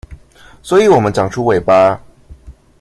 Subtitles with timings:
[0.63, 2.01] 所以我們長出尾巴